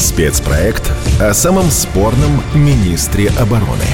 [0.00, 0.90] Спецпроект
[1.20, 3.84] о самом спорном министре обороны.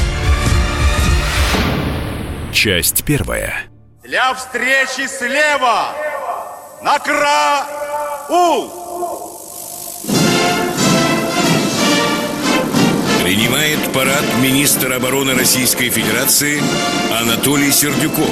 [2.53, 3.65] Часть первая.
[4.05, 5.89] Для встречи слева
[6.81, 8.73] на Караул!
[13.25, 16.63] Принимает парад министр обороны Российской Федерации
[17.21, 18.31] Анатолий Сердюков.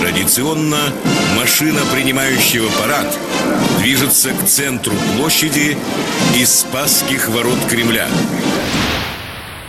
[0.00, 0.78] Традиционно
[1.36, 3.18] машина, принимающего парад,
[3.80, 5.76] движется к центру площади
[6.36, 8.08] из Спасских ворот Кремля.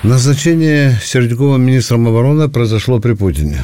[0.04, 3.64] Назначение Сердюкова министром обороны произошло при Путине.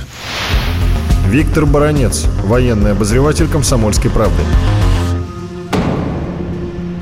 [1.30, 4.42] Виктор Баранец, военный обозреватель «Комсомольской правды».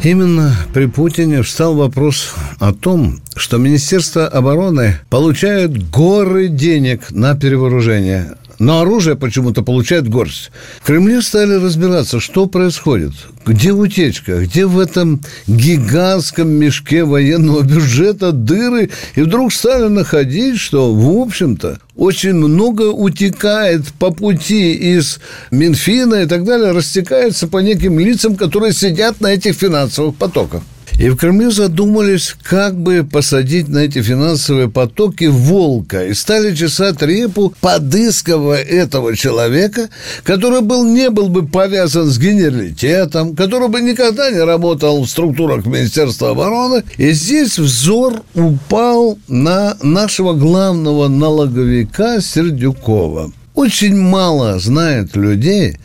[0.03, 8.35] Именно при Путине встал вопрос о том, что Министерство обороны получает горы денег на перевооружение
[8.59, 10.51] но оружие почему-то получает горсть.
[10.81, 13.13] В Кремле стали разбираться, что происходит,
[13.45, 20.93] где утечка, где в этом гигантском мешке военного бюджета дыры, и вдруг стали находить, что,
[20.93, 25.19] в общем-то, очень много утекает по пути из
[25.51, 30.61] Минфина и так далее, растекается по неким лицам, которые сидят на этих финансовых потоках.
[30.97, 36.05] И в Кремле задумались, как бы посадить на эти финансовые потоки волка.
[36.05, 39.89] И стали чесать репу, подыскивая этого человека,
[40.23, 45.65] который был, не был бы повязан с генералитетом, который бы никогда не работал в структурах
[45.65, 46.83] Министерства обороны.
[46.97, 55.79] И здесь взор упал на нашего главного налоговика Сердюкова очень мало знает людей,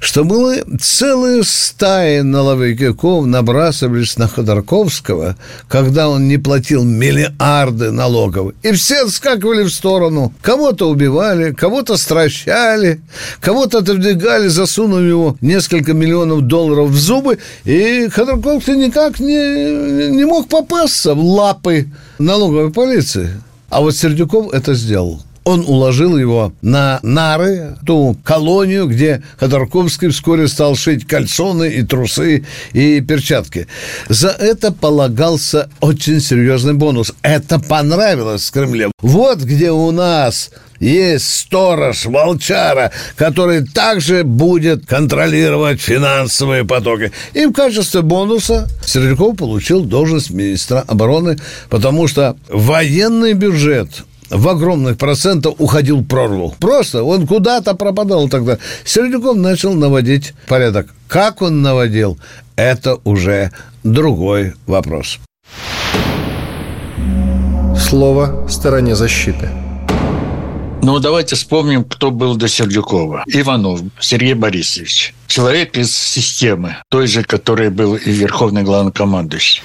[0.00, 5.36] что было целые стаи налоговиков набрасывались на Ходорковского,
[5.68, 8.54] когда он не платил миллиарды налогов.
[8.62, 10.32] И все отскакивали в сторону.
[10.40, 13.02] Кого-то убивали, кого-то стращали,
[13.40, 17.38] кого-то отодвигали, засунув ему несколько миллионов долларов в зубы.
[17.66, 21.88] И Ходорковский никак не, не мог попасться в лапы
[22.18, 23.28] налоговой полиции.
[23.68, 30.46] А вот Сердюков это сделал он уложил его на нары, ту колонию, где Ходорковский вскоре
[30.46, 32.44] стал шить кальсоны и трусы
[32.74, 33.66] и перчатки.
[34.10, 37.14] За это полагался очень серьезный бонус.
[37.22, 38.90] Это понравилось в Кремле.
[39.00, 40.50] Вот где у нас
[40.80, 47.10] есть сторож, волчара, который также будет контролировать финансовые потоки.
[47.32, 51.38] И в качестве бонуса Сердюков получил должность министра обороны,
[51.70, 56.54] потому что военный бюджет в огромных процентах уходил в прорву.
[56.58, 58.58] Просто он куда-то пропадал тогда.
[58.84, 60.94] Сердюков начал наводить порядок.
[61.08, 62.18] Как он наводил,
[62.56, 63.50] это уже
[63.84, 65.18] другой вопрос.
[67.76, 69.48] Слово стороне защиты.
[70.82, 73.24] Ну, давайте вспомним, кто был до Сердюкова.
[73.26, 75.14] Иванов Сергей Борисович.
[75.26, 79.62] Человек из системы, той же, который был и верховный главнокомандующий.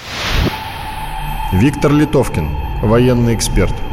[1.54, 2.50] Виктор Литовкин,
[2.82, 3.74] военный эксперт–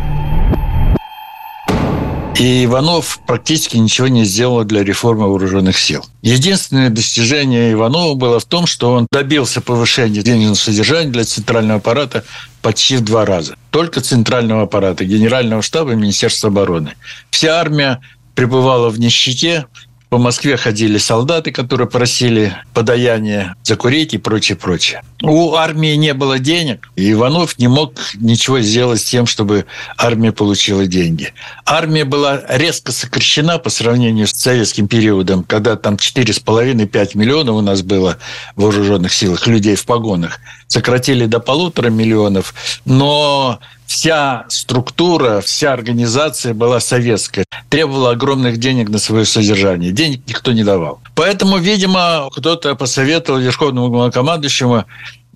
[2.38, 6.04] и Иванов практически ничего не сделал для реформы вооруженных сил.
[6.22, 12.24] Единственное достижение Иванова было в том, что он добился повышения денежного содержания для центрального аппарата
[12.62, 13.56] почти в два раза.
[13.70, 16.94] Только центрального аппарата, генерального штаба и Министерства обороны.
[17.30, 18.00] Вся армия
[18.34, 19.66] пребывала в нищете,
[20.10, 25.03] по Москве ходили солдаты, которые просили подаяние закурить и прочее, прочее.
[25.22, 29.66] У армии не было денег, и Иванов не мог ничего сделать с тем, чтобы
[29.97, 31.32] армия получила деньги.
[31.65, 37.82] Армия была резко сокращена по сравнению с советским периодом, когда там 4,5-5 миллионов у нас
[37.82, 38.19] было
[38.56, 40.41] в вооруженных силах людей в погонах.
[40.66, 42.53] Сократили до полутора миллионов,
[42.84, 49.91] но вся структура, вся организация была советская, требовала огромных денег на свое содержание.
[49.91, 51.00] Денег никто не давал.
[51.16, 54.84] Поэтому, видимо, кто-то посоветовал Верховному главнокомандующему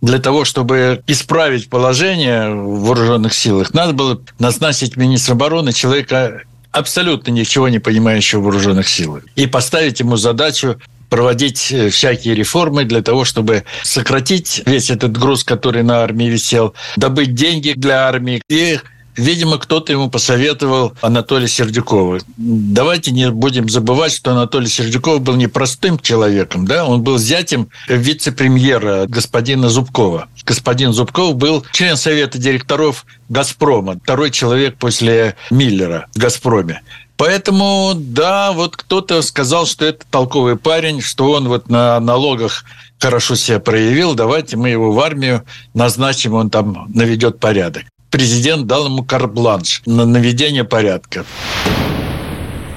[0.00, 7.32] для того, чтобы исправить положение в вооруженных силах, надо было назначить министра обороны человека абсолютно
[7.32, 13.02] ничего не понимающего в вооруженных силах и поставить ему задачу проводить э, всякие реформы для
[13.02, 18.78] того, чтобы сократить весь этот груз, который на армии висел, добыть деньги для армии и
[19.16, 22.18] Видимо, кто-то ему посоветовал Анатолия Сердюкова.
[22.36, 27.68] Давайте не будем забывать, что Анатолий Сердюков был не простым человеком, да, он был зятем
[27.88, 30.28] вице-премьера господина Зубкова.
[30.44, 36.82] Господин Зубков был член совета директоров «Газпрома», второй человек после Миллера в «Газпроме».
[37.16, 42.64] Поэтому, да, вот кто-то сказал, что это толковый парень, что он вот на налогах
[42.98, 45.44] хорошо себя проявил, давайте мы его в армию
[45.74, 47.84] назначим, он там наведет порядок.
[48.10, 51.24] Президент дал ему карт-бланш на наведение порядка.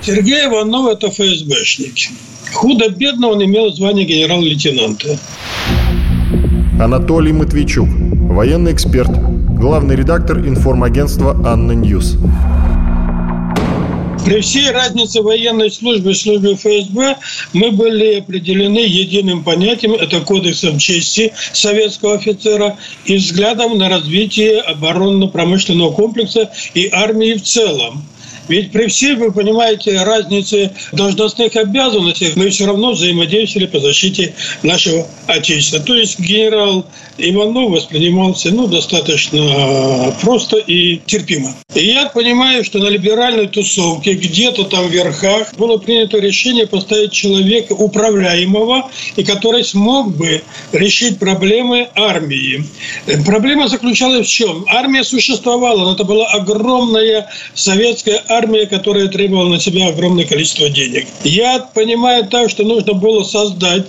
[0.01, 2.11] Сергей Иванов– это ФСБшник.
[2.53, 5.17] Худо-бедно он имел звание генерал-лейтенанта.
[6.79, 12.15] Анатолий Матвейчук, военный эксперт, главный редактор информагентства «Анна Ньюс».
[14.27, 17.15] При всей разнице военной службы и службы ФСБ
[17.53, 25.93] мы были определены единым понятием, это кодексом чести советского офицера и взглядом на развитие оборонно-промышленного
[25.93, 28.03] комплекса и армии в целом.
[28.49, 35.07] Ведь при всей, вы понимаете, разнице должностных обязанностей мы все равно взаимодействовали по защите нашего
[35.27, 35.79] Отечества.
[35.79, 36.85] То есть генерал
[37.17, 41.55] Иванов воспринимался ну, достаточно просто и терпимо.
[41.77, 47.11] И я понимаю, что на либеральной тусовке где-то там в верхах было принято решение поставить
[47.11, 50.41] человека управляемого, и который смог бы
[50.71, 52.63] решить проблемы армии.
[53.27, 54.65] Проблема заключалась в чем?
[54.67, 61.05] Армия существовала, но это была огромная советская армия, которая требовала на себя огромное количество денег.
[61.23, 63.85] Я понимаю так, что нужно было создать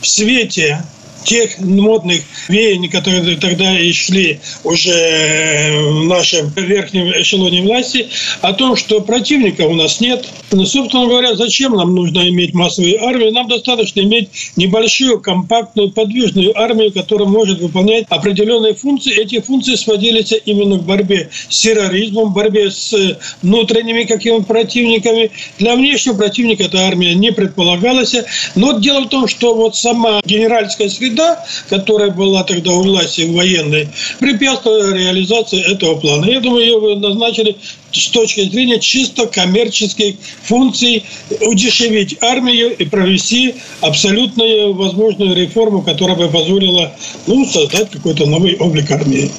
[0.00, 0.82] в свете
[1.26, 8.08] тех модных веяний, которые тогда и шли уже в нашем верхнем эшелоне власти,
[8.40, 10.24] о том, что противника у нас нет.
[10.52, 13.32] Но, собственно говоря, зачем нам нужно иметь массовую армию?
[13.32, 19.20] Нам достаточно иметь небольшую, компактную, подвижную армию, которая может выполнять определенные функции.
[19.20, 22.94] Эти функции сводились именно к борьбе с терроризмом, борьбе с
[23.42, 25.32] внутренними какими противниками.
[25.58, 28.14] Для внешнего противника эта армия не предполагалась.
[28.54, 33.22] Но дело в том, что вот сама генеральская среда среда, которая была тогда у власти
[33.22, 33.88] военной,
[34.20, 36.26] препятствовала реализации этого плана.
[36.26, 37.56] Я думаю, ее назначили
[37.92, 41.04] с точки зрения чисто коммерческих функций
[41.46, 46.92] удешевить армию и провести абсолютную возможную реформу, которая бы позволила
[47.26, 49.30] ну, создать какой-то новый облик армии.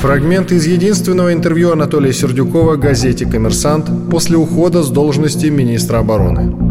[0.00, 6.63] Фрагмент из единственного интервью Анатолия Сердюкова газете «Коммерсант» после ухода с должности министра обороны.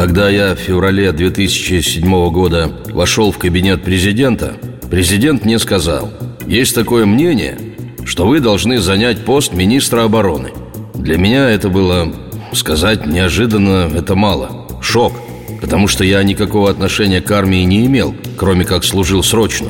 [0.00, 4.54] Когда я в феврале 2007 года вошел в кабинет президента,
[4.90, 6.10] президент мне сказал,
[6.46, 7.58] есть такое мнение,
[8.06, 10.52] что вы должны занять пост министра обороны.
[10.94, 12.10] Для меня это было,
[12.54, 14.66] сказать неожиданно, это мало.
[14.80, 15.12] Шок,
[15.60, 19.68] потому что я никакого отношения к армии не имел, кроме как служил срочно.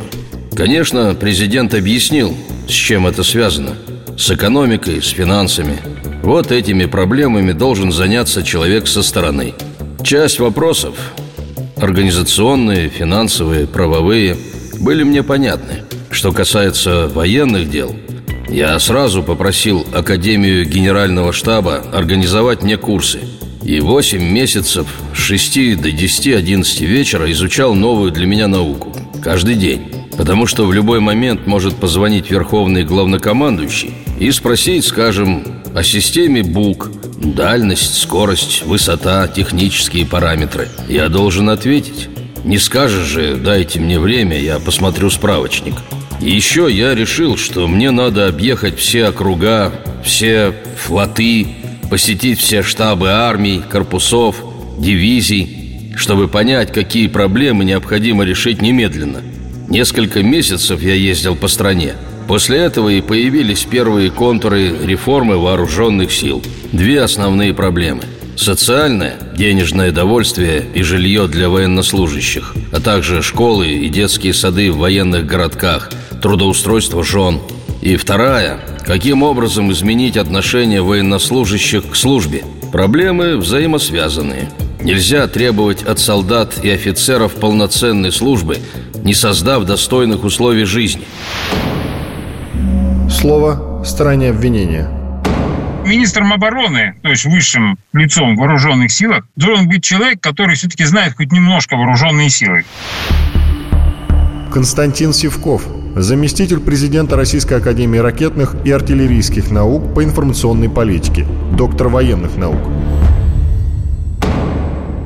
[0.54, 2.36] Конечно, президент объяснил,
[2.68, 3.72] с чем это связано.
[4.16, 5.78] С экономикой, с финансами.
[6.22, 9.54] Вот этими проблемами должен заняться человек со стороны–
[10.02, 10.94] Часть вопросов,
[11.76, 14.36] организационные, финансовые, правовые,
[14.80, 15.84] были мне понятны.
[16.10, 17.94] Что касается военных дел,
[18.48, 23.20] я сразу попросил Академию Генерального штаба организовать мне курсы.
[23.62, 28.92] И 8 месяцев с 6 до 10-11 вечера изучал новую для меня науку.
[29.22, 29.92] Каждый день.
[30.16, 36.90] Потому что в любой момент может позвонить верховный главнокомандующий и спросить, скажем, о системе БУК,
[37.20, 40.68] дальность, скорость, высота, технические параметры.
[40.88, 42.08] Я должен ответить.
[42.44, 45.74] Не скажешь же, дайте мне время, я посмотрю справочник.
[46.20, 49.72] Еще я решил, что мне надо объехать все округа,
[50.02, 51.48] все флоты,
[51.90, 54.36] посетить все штабы армий, корпусов,
[54.78, 59.20] дивизий, чтобы понять, какие проблемы необходимо решить немедленно.
[59.68, 61.94] Несколько месяцев я ездил по стране–
[62.30, 66.40] После этого и появились первые контуры реформы вооруженных сил.
[66.70, 68.02] Две основные проблемы–
[68.36, 75.26] социальное, денежное довольствие и жилье для военнослужащих, а также школы и детские сады в военных
[75.26, 75.90] городках,
[76.22, 77.40] трудоустройство жен.
[77.82, 82.44] И вторая– каким образом изменить отношение военнослужащих к службе.
[82.70, 84.48] Проблемы взаимосвязанные.
[84.80, 88.58] Нельзя требовать от солдат и офицеров полноценной службы,
[89.02, 91.02] не создав достойных условий жизни
[93.20, 94.88] слово стороне обвинения.
[95.84, 101.14] Министром обороны, то есть высшим лицом в вооруженных силах, должен быть человек, который все-таки знает
[101.16, 102.64] хоть немножко вооруженные силы.
[104.50, 112.38] Константин Сивков, заместитель президента Российской Академии ракетных и артиллерийских наук по информационной политике, доктор военных
[112.38, 112.70] наук.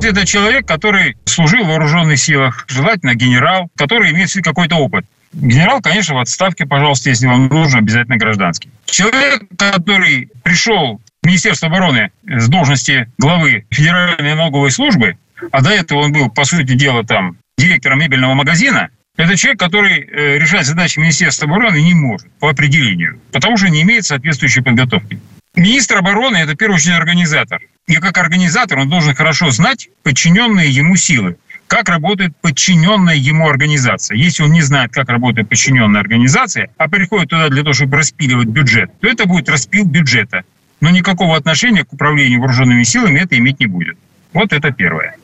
[0.01, 5.05] Это человек, который служил в вооруженных силах, желательно генерал, который имеет какой-то опыт.
[5.35, 8.69] Генерал, конечно, в отставке, пожалуйста, если вам нужно, обязательно гражданский.
[8.85, 15.17] Человек, который пришел в Министерство обороны с должности главы Федеральной налоговой службы,
[15.51, 19.99] а до этого он был, по сути дела, там директором мебельного магазина, это человек, который
[19.99, 25.19] э, решать задачи Министерства обороны не может по определению, потому что не имеет соответствующей подготовки.
[25.55, 27.61] Министр обороны– это, в первую очередь, организатор.
[27.87, 34.17] И как организатор он должен хорошо знать подчиненные ему силы как работает подчиненная ему организация.
[34.17, 38.47] Если он не знает, как работает подчиненная организация, а приходит туда для того, чтобы распиливать
[38.47, 40.43] бюджет, то это будет распил бюджета.
[40.81, 43.97] Но никакого отношения к управлению вооруженными силами это иметь не будет.
[44.33, 45.15] Вот это первое.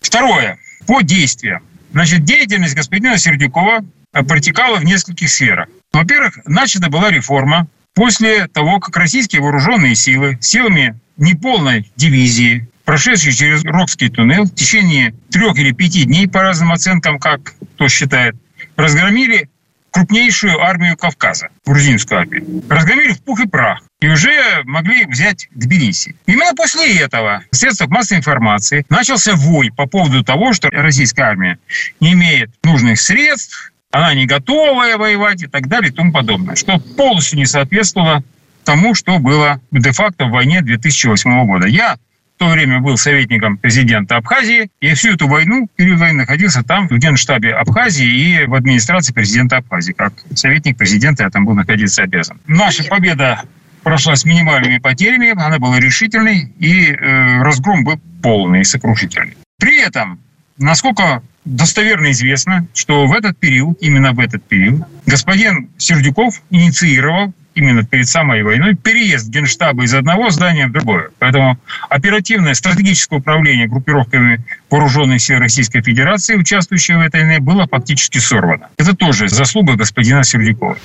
[0.00, 0.58] Второе.
[0.86, 1.62] По действиям.
[1.92, 5.68] Значит, деятельность господина Сердюкова протекала в нескольких сферах.
[5.92, 13.64] Во-первых, начата была реформа после того, как российские вооруженные силы силами неполной дивизии, прошедшие через
[13.64, 18.34] Рокский туннель в течение трех или пяти дней, по разным оценкам, как кто считает,
[18.74, 19.48] разгромили
[19.92, 22.64] крупнейшую армию Кавказа, грузинскую армию.
[22.68, 23.80] Разгромили в пух и прах.
[24.00, 24.32] И уже
[24.64, 26.16] могли взять Тбилиси.
[26.26, 31.60] Именно после этого в средствах массовой информации начался вой по поводу того, что российская армия
[32.00, 36.80] не имеет нужных средств, она не готовая воевать и так далее и тому подобное, что
[36.96, 38.24] полностью не соответствовало
[38.64, 41.68] тому, что было де-факто в войне 2008 года.
[41.68, 41.96] Я
[42.40, 46.96] то время был советником президента Абхазии, и всю эту войну, период войны, находился там, в
[46.96, 49.92] генштабе Абхазии и в администрации президента Абхазии.
[49.92, 52.40] Как советник президента я там был находиться обязан.
[52.46, 53.42] Наша победа
[53.82, 59.36] прошла с минимальными потерями, она была решительной, и э, разгром был полный и сокрушительный.
[59.58, 60.18] При этом,
[60.60, 67.84] насколько достоверно известно, что в этот период, именно в этот период, господин Сердюков инициировал именно
[67.84, 71.10] перед самой войной переезд генштаба из одного здания в другое.
[71.18, 78.18] Поэтому оперативное стратегическое управление группировками вооруженных сил Российской Федерации, участвующие в этой войне, было фактически
[78.18, 78.68] сорвано.
[78.76, 80.76] Это тоже заслуга господина Сердюкова.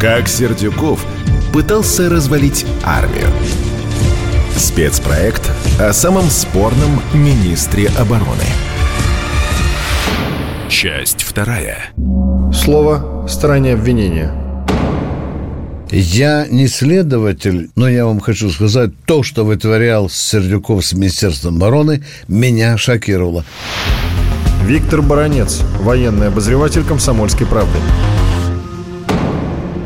[0.00, 1.04] Как Сердюков
[1.52, 3.28] пытался развалить армию.
[4.56, 8.44] Спецпроект о самом спорном министре обороны.
[10.68, 11.78] Часть вторая.
[12.52, 14.32] Слово «стороне обвинения».
[15.90, 22.02] Я не следователь, но я вам хочу сказать, то, что вытворял Сердюков с Министерством обороны,
[22.28, 23.44] меня шокировало.
[24.64, 27.78] Виктор Баранец, военный обозреватель «Комсомольской правды».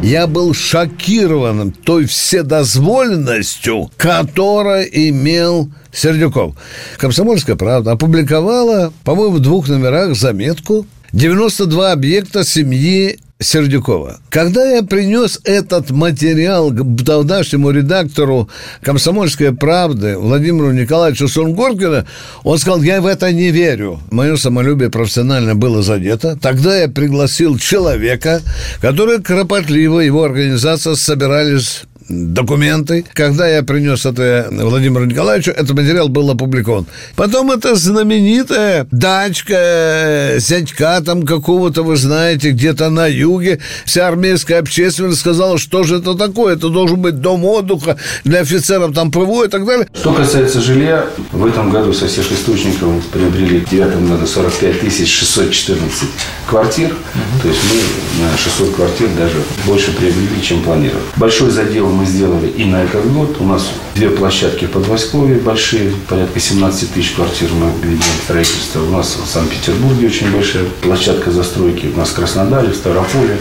[0.02, 6.54] Я был шокирован той вседозволенностью, которую имел Сердюков.
[6.98, 14.18] «Комсомольская правда» опубликовала, по-моему, в двух номерах заметку 92 объекта семьи Сердюкова.
[14.30, 18.48] Когда я принес этот материал к тогдашнему редактору
[18.82, 22.06] «Комсомольской правды» Владимиру Николаевичу Сунгоркину,
[22.44, 24.00] он сказал, я в это не верю.
[24.10, 26.38] Мое самолюбие профессионально было задето.
[26.40, 28.40] Тогда я пригласил человека,
[28.80, 33.04] который кропотливо, его организация собирались документы.
[33.12, 36.86] Когда я принес это Владимиру Николаевичу, этот материал был опубликован.
[37.16, 43.60] Потом это знаменитая дачка сядька там какого-то, вы знаете, где-то на юге.
[43.84, 46.54] Вся армейская общественность сказала, что же это такое?
[46.54, 49.88] Это должен быть дом отдыха для офицеров там ПВО и так далее.
[49.94, 55.12] Что касается жилья, в этом году со всех источников приобрели в девятом году 45 тысяч
[55.12, 56.08] 614
[56.48, 56.90] квартир.
[56.90, 57.42] Угу.
[57.42, 59.36] То есть мы на 600 квартир даже
[59.66, 61.02] больше приобрели, чем планировали.
[61.16, 63.36] Большой задел мы сделали и на этот год.
[63.40, 68.82] У нас две площадки в Подвойсковье большие, порядка 17 тысяч квартир мы ведем строительство.
[68.82, 71.90] У нас в Санкт-Петербурге очень большая площадка застройки.
[71.92, 73.38] У нас в Краснодаре, в Ставрополе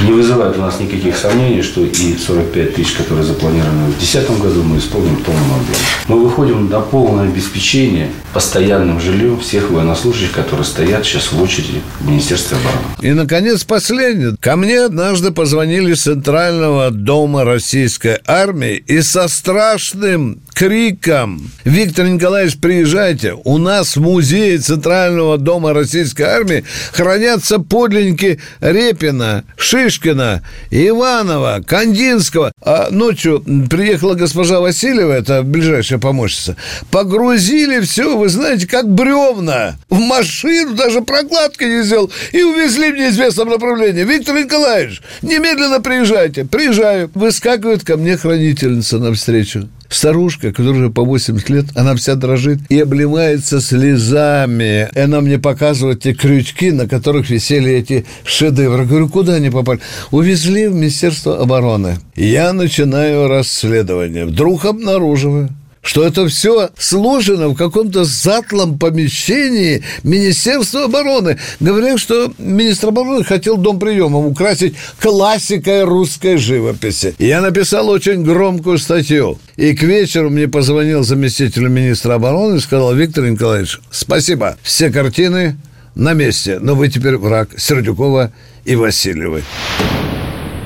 [0.00, 4.62] не вызывает у нас никаких сомнений, что и 45 тысяч, которые запланированы в 2010 году,
[4.62, 5.78] мы исполним в полном объеме.
[6.08, 12.08] Мы выходим на полное обеспечение постоянным жильем всех военнослужащих, которые стоят сейчас в очереди в
[12.08, 12.84] Министерстве обороны.
[13.00, 14.36] И, наконец, последнее.
[14.40, 22.58] Ко мне однажды позвонили с Центрального дома российской армии и со страшным криком «Виктор Николаевич,
[22.58, 23.34] приезжайте!
[23.44, 29.44] У нас в музее Центрального дома российской армии хранятся подлинники Репина,
[29.84, 32.52] Шишкина, Иванова, Кандинского».
[32.62, 36.56] А ночью приехала госпожа Васильева, это ближайшая помощница,
[36.90, 42.96] погрузили все, вы знаете, как бревна в машину, даже прокладки не сделал, и увезли в
[42.96, 44.04] неизвестном направлении.
[44.04, 46.44] Виктор Николаевич, немедленно приезжайте.
[46.44, 47.10] Приезжаю.
[47.14, 49.68] Выскакивает ко мне хранительница навстречу.
[49.88, 54.88] Старушка, которая уже по 80 лет, она вся дрожит и обливается слезами.
[54.94, 58.86] И она мне показывает те крючки, на которых висели эти шедевры.
[58.86, 59.80] Говорю, куда они попали?
[60.10, 61.96] Увезли в Министерство обороны.
[62.16, 64.26] Я начинаю расследование.
[64.26, 65.50] Вдруг обнаруживаю,
[65.84, 71.38] что это все сложено в каком-то затлом помещении Министерства обороны.
[71.60, 77.14] Говорят, что министр обороны хотел дом приема украсить классикой русской живописи.
[77.18, 79.38] Я написал очень громкую статью.
[79.56, 85.56] И к вечеру мне позвонил заместитель министра обороны и сказал, Виктор Николаевич, спасибо, все картины
[85.94, 88.32] на месте, но вы теперь враг Сердюкова
[88.64, 89.44] и Васильевой.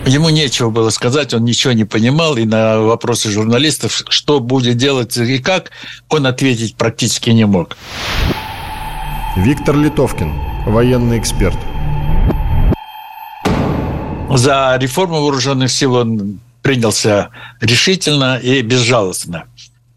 [0.08, 5.14] Ему нечего было сказать, он ничего не понимал, и на вопросы журналистов, что будет делать
[5.18, 5.70] и как,
[6.08, 7.76] он ответить практически не мог.
[9.36, 10.32] Виктор Литовкин,
[10.64, 11.58] военный эксперт.
[14.34, 17.28] За реформу вооруженных сил он принялся
[17.60, 19.44] решительно и безжалостно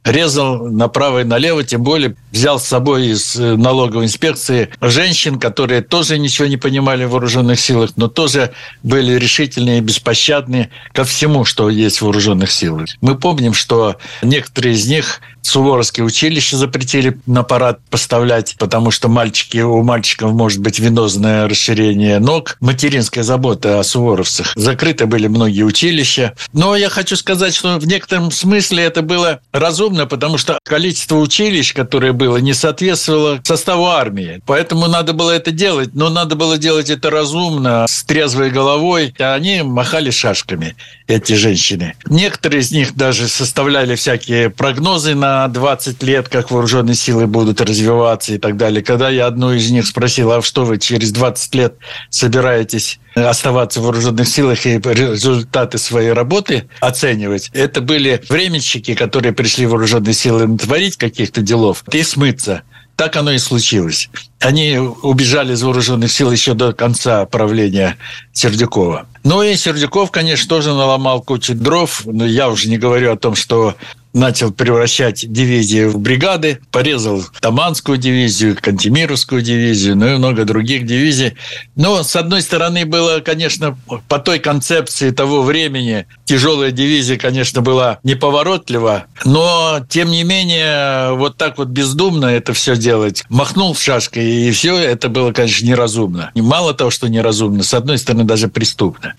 [0.04, 5.82] резал направо и налево, тем более взял с собой из э, налоговой инспекции женщин, которые
[5.82, 8.52] тоже ничего не понимали в вооруженных силах, но тоже
[8.84, 12.90] были решительные и беспощадные ко всему, что есть в вооруженных силах.
[13.02, 19.58] Мы помним, что некоторые из них Суворовские училища запретили на парад поставлять, потому что мальчики,
[19.58, 22.58] у мальчиков может быть венозное расширение ног.
[22.60, 24.54] Материнская забота о суворовцах.
[24.56, 26.36] Закрыты были многие училища.
[26.54, 31.74] Но я хочу сказать, что в некотором смысле это было разумно, потому что количество училищ,
[31.74, 34.42] которое было, не соответствовало составу армии.
[34.46, 35.90] Поэтому надо было это делать.
[35.94, 39.16] Но надо было делать это разумно, с трезвой головой.
[39.20, 40.76] А они махали шашками,
[41.08, 41.96] эти женщины.
[42.06, 48.36] Некоторые из них даже составляли всякие прогнозы на 20 лет, как вооруженные силы будут развиваться
[48.36, 48.84] и так далее.
[48.84, 51.74] Когда я одну из них спросил, а что вы через 20 лет
[52.12, 59.66] собираетесь оставаться в вооруженных силах и результаты своей работы оценивать, это были временщики, которые пришли
[59.66, 62.64] в вооруженные силы натворить каких-то делов и смыться.
[62.96, 64.10] Так оно и случилось.
[64.40, 67.98] Они убежали из вооруженных сил еще до конца правления
[68.32, 69.08] Сердюкова.
[69.24, 72.04] Ну и Сердюков, конечно, тоже наломал кучу дров.
[72.06, 73.76] Но я уже не говорю о том, что
[74.14, 81.36] начал превращать дивизии в бригады, порезал Таманскую дивизию, Кантемировскую дивизию, ну и много других дивизий.
[81.76, 83.78] Но, с одной стороны, было, конечно,
[84.08, 91.38] по той концепции того времени, тяжелая дивизия, конечно, была неповоротлива, но, тем не менее, вот
[91.38, 96.32] так вот бездумно это все делать, махнул шашкой, и все это было, конечно, неразумно.
[96.34, 99.14] И мало того, что неразумно, с одной стороны, даже преступно.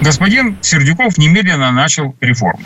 [0.00, 2.64] Господин Сердюков немедленно начал реформу.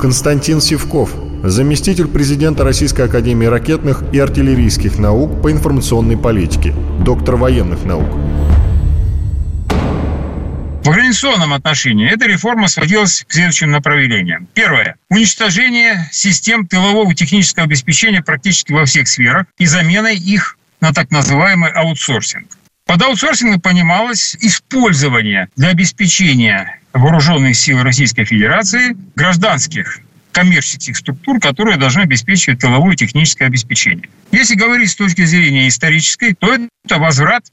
[0.00, 7.84] Константин Сивков, заместитель президента Российской Академии ракетных и артиллерийских наук по информационной политике, доктор военных
[7.84, 8.08] наук.
[10.82, 14.48] В организационном отношении эта реформа сводилась к следующим направлениям.
[14.54, 14.96] Первое.
[15.10, 21.70] Уничтожение систем тылового технического обеспечения практически во всех сферах и заменой их на так называемый
[21.72, 22.46] аутсорсинг.
[22.86, 30.00] Под аутсорсингом понималось использование для обеспечения вооруженных сил Российской Федерации гражданских
[30.32, 34.08] коммерческих структур, которые должны обеспечивать тыловое техническое обеспечение.
[34.30, 37.44] Если говорить с точки зрения исторической, то это возврат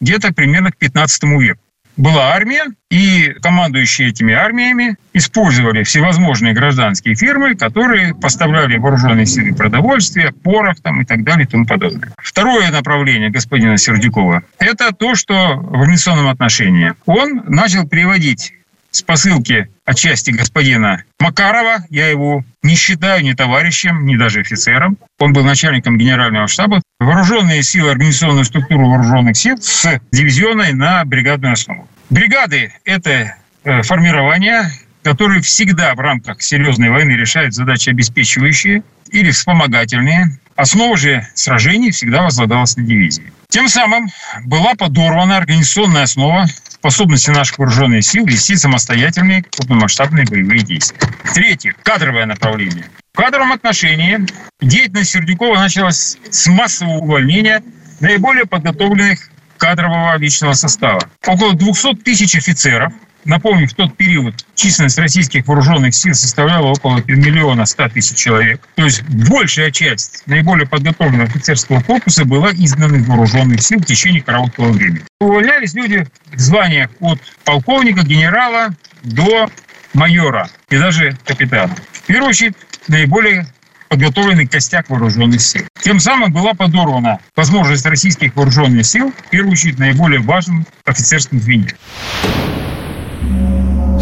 [0.00, 1.60] где-то примерно к 15 веку.
[1.98, 10.32] Была армия, и командующие этими армиями использовали всевозможные гражданские фирмы, которые поставляли вооруженные силы продовольствия,
[10.32, 12.12] порох там, и так далее и тому подобное.
[12.16, 18.54] Второе направление господина Сердюкова– это то, что в организационном отношении он начал приводить
[18.92, 21.84] с посылки отчасти господина Макарова.
[21.90, 24.98] Я его не считаю ни товарищем, ни даже офицером.
[25.18, 26.80] Он был начальником генерального штаба.
[27.00, 31.88] Вооруженные силы, организационную структуру вооруженных сил с дивизионной на бригадную основу.
[32.10, 34.70] Бригады– это э, формирование,
[35.02, 40.38] которые всегда в рамках серьезной войны решают задачи обеспечивающие или вспомогательные.
[40.54, 43.32] Основа же сражений всегда возлагалась на дивизии.
[43.48, 44.08] Тем самым
[44.44, 50.98] была подорвана организационная основа способности наших вооруженных сил вести самостоятельные крупномасштабные боевые действия.
[51.34, 51.74] Третье.
[51.82, 52.86] Кадровое направление.
[53.12, 54.20] В кадровом отношении
[54.60, 57.62] деятельность Сердюкова началась с массового увольнения
[58.00, 61.08] наиболее подготовленных кадрового личного состава.
[61.26, 62.92] Около 200 тысяч офицеров–
[63.24, 68.60] Напомню, в тот период численность российских вооруженных сил составляла около миллиона ста тысяч человек.
[68.74, 74.22] То есть большая часть наиболее подготовленного офицерского корпуса была изгнана из вооруженных сил в течение
[74.22, 75.02] короткого времени.
[75.20, 78.70] Увольнялись люди в званиях от полковника, генерала
[79.02, 79.48] до
[79.94, 81.74] майора и даже капитана.
[81.92, 82.54] В первую очередь,
[82.88, 83.46] наиболее
[83.88, 85.62] подготовленный костяк вооруженных сил.
[85.82, 91.76] Тем самым была подорвана возможность российских вооруженных сил, в первую очередь, наиболее важным офицерским звеньям.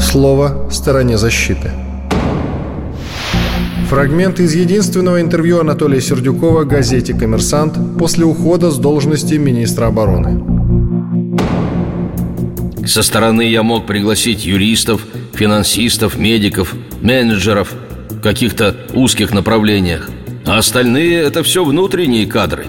[0.00, 1.70] Слово стороне защиты.
[3.88, 10.42] Фрагмент из единственного интервью Анатолия Сердюкова газете «Коммерсант» после ухода с должности министра обороны.
[12.86, 17.72] Со стороны я мог пригласить юристов, финансистов, медиков, менеджеров.
[18.10, 20.10] в каких-то узких направлениях.
[20.44, 22.66] А остальные– это все внутренние кадры.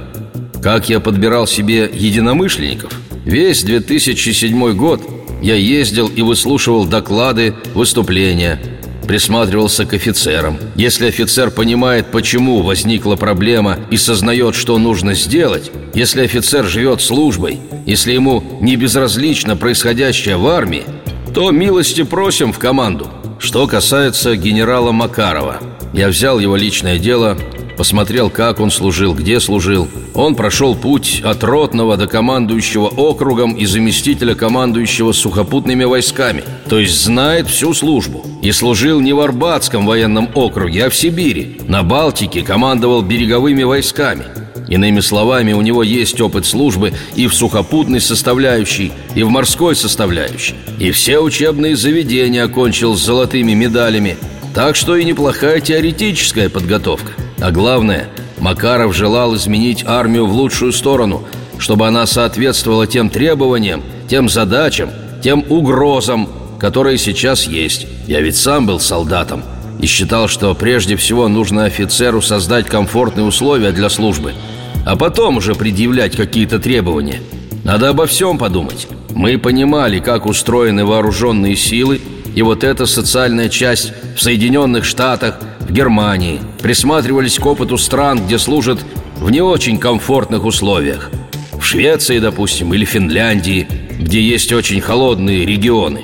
[0.62, 2.94] Как я подбирал себе единомышленников?
[3.26, 5.02] Весь 2007 год
[5.42, 8.62] я ездил и выслушивал доклады, выступления–
[9.12, 10.58] присматривался к офицерам.
[10.76, 17.60] Если офицер понимает, почему возникла проблема и сознает, что нужно сделать, если офицер живет службой,
[17.86, 20.86] если ему не безразлично происходящее в армии,
[21.34, 23.10] то милости просим в команду.
[23.38, 25.58] Что касается генерала Макарова,
[25.94, 27.38] я взял его личное дело
[27.76, 29.88] посмотрел, как он служил, где служил.
[30.14, 37.04] Он прошел путь от ротного до командующего округом и заместителя командующего сухопутными войсками, то есть
[37.04, 38.26] знает всю службу.
[38.42, 41.58] И служил не в Арбатском военном округе, а в Сибири.
[41.68, 44.26] На Балтике командовал береговыми войсками.
[44.72, 50.56] Иными словами, у него есть опыт службы и в сухопутной составляющей, и в морской составляющей.
[50.80, 54.18] И все учебные заведения окончил с золотыми медалями.
[54.56, 57.12] Так что и неплохая теоретическая подготовка.
[57.42, 58.08] А главное,
[58.40, 61.24] Макаров желал изменить армию в лучшую сторону,
[61.58, 64.92] чтобы она соответствовала тем требованиям, тем задачам,
[65.24, 67.88] тем угрозам, которые сейчас есть.
[68.08, 69.44] Я ведь сам был солдатом
[69.80, 74.34] и считал, что прежде всего нужно офицеру создать комфортные условия для службы,
[74.86, 77.22] а потом уже предъявлять какие-то требования.
[77.64, 78.88] Надо обо всем подумать.
[79.16, 82.02] Мы понимали, как устроены вооруженные силы,
[82.36, 85.40] и вот эта социальная часть в Соединенных Штатах–
[85.72, 88.80] Германии, присматривались к опыту стран, где служат
[89.18, 91.10] в не очень комфортных условиях.
[91.54, 93.68] В Швеции, допустим, или Финляндии,
[94.00, 96.02] где есть очень холодные регионы.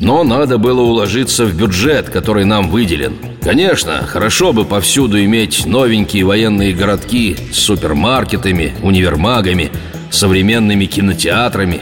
[0.00, 3.16] Но надо было уложиться в бюджет, который нам выделен.
[3.42, 9.70] Конечно, хорошо бы повсюду иметь новенькие военные городки с супермаркетами, универмагами,
[10.10, 11.80] современными кинотеатрами.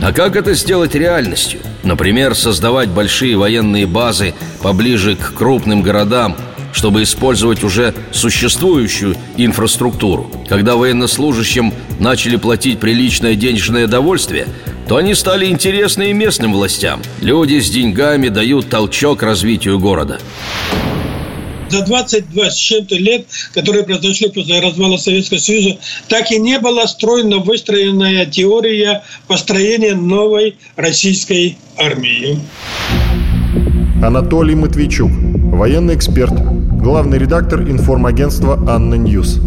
[0.00, 1.60] А как это сделать реальностью?
[1.82, 6.36] Например, создавать большие военные базы поближе к крупным городам–
[6.72, 10.30] чтобы использовать уже существующую инфраструктуру.
[10.48, 14.46] Когда военнослужащим начали платить приличное денежное довольствие,
[14.88, 17.02] то они стали интересны и местным властям.
[17.20, 20.18] Люди с деньгами дают толчок развитию города.
[21.68, 25.78] За 22 с чем-то лет, которые произошли после развала Советского Союза,
[26.08, 32.40] так и не была стройно выстроенная теория построения новой российской армии.
[34.00, 39.40] Анатолий Матвейчук, военный эксперт, главный редактор информагентства «Анна Ньюс».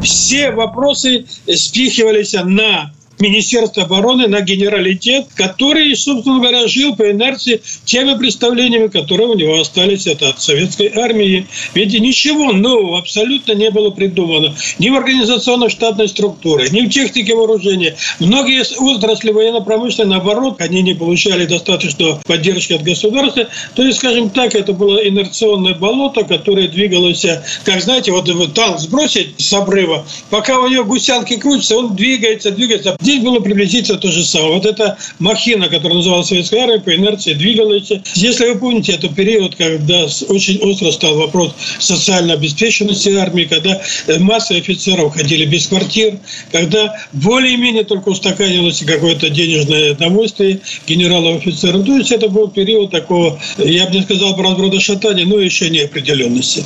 [0.00, 8.16] Все вопросы спихивались на Министерства обороны на генералитет, который, собственно говоря, жил по инерции теми
[8.18, 11.46] представлениями, которые у него остались это от советской армии.
[11.74, 14.54] Ведь ничего нового абсолютно не было придумано.
[14.78, 17.96] Ни в организационно-штатной структуре, ни в технике вооружения.
[18.18, 23.48] Многие отрасли военно-промышленной, наоборот, они не получали достаточно поддержки от государства.
[23.74, 27.26] То есть, скажем так, это было инерционное болото, которое двигалось,
[27.64, 32.96] как знаете, вот танк сбросить с обрыва, пока у него гусянки крутятся, он двигается, двигается.
[33.10, 34.54] Здесь было приблизительно то же самое.
[34.54, 37.90] Вот эта махина, которая называлась советская армия, по инерции двигалась.
[38.14, 44.18] Если вы помните, это период, когда очень остро стал вопрос социальной обеспеченности армии, когда э,
[44.20, 46.20] массы офицеров ходили без квартир,
[46.52, 51.84] когда более-менее только устаканилось какое-то денежное удовольствие генералов-офицеров.
[51.84, 56.64] То есть это был период такого, я бы не сказал, разброда шатания, но еще неопределенности.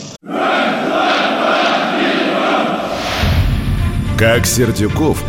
[4.18, 5.24] Как Сердюков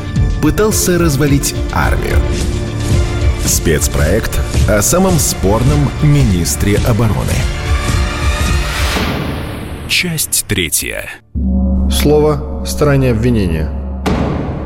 [0.45, 2.17] пытался развалить армию.
[3.45, 7.33] Спецпроект о самом спорном министре обороны.
[9.89, 11.09] Часть третья.
[11.89, 13.71] Слово «стороне обвинения».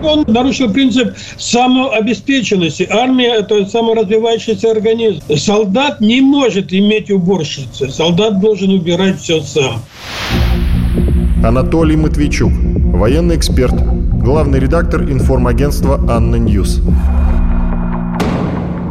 [0.04, 2.86] Он нарушил принцип самообеспеченности.
[2.90, 5.22] Армия– это саморазвивающийся организм.
[5.38, 7.90] Солдат не может иметь уборщицы.
[7.90, 9.82] Солдат должен убирать все сам.
[11.42, 16.82] Анатолий Матвейчук, военный эксперт, главный редактор информагентства «Анна Ньюс».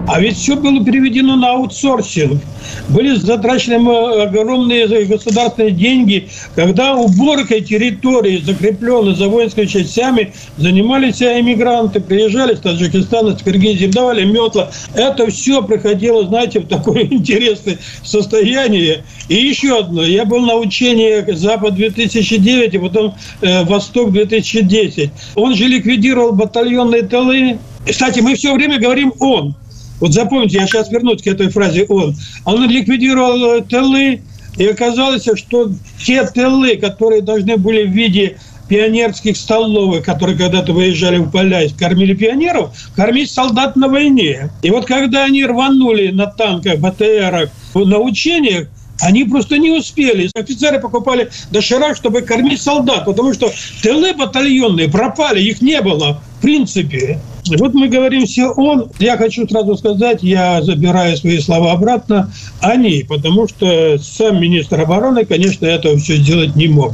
[0.09, 2.41] А ведь все было переведено на аутсорсинг.
[2.89, 3.77] Были затрачены
[4.23, 13.37] огромные государственные деньги, когда уборкой территории, закрепленной за воинскими частями, занимались иммигранты, приезжали с Таджикистана,
[13.37, 14.71] с Киргизии, давали метла.
[14.95, 19.05] Это все приходило, знаете, в такое интересное состояние.
[19.29, 20.03] И еще одно.
[20.03, 25.11] Я был на учении Запад-2009 и потом э, Восток-2010.
[25.35, 27.59] Он же ликвидировал батальонные тылы.
[27.87, 29.55] Кстати, мы все время говорим «он».
[30.01, 32.17] Вот запомните, я сейчас вернусь к этой фразе «он».
[32.45, 34.23] Он ликвидировал э, тылы,
[34.57, 35.73] и оказалось, что
[36.05, 41.71] те тылы, которые должны были в виде пионерских столовых, которые когда-то выезжали в поля и
[41.71, 44.51] кормили пионеров, кормить солдат на войне.
[44.63, 48.69] И вот когда они рванули на танках, БТРах на учениях,
[49.01, 50.29] Они просто не успели.
[50.35, 56.43] Офицеры покупали доширак, чтобы кормить солдат, потому что тылы батальонные пропали, их не было в
[56.43, 57.21] принципе.
[57.57, 58.91] Вот мы говорим все он.
[58.99, 62.31] Я хочу сразу сказать, я забираю свои слова обратно,
[62.61, 66.93] они, потому что сам министр обороны, конечно, этого все сделать не мог.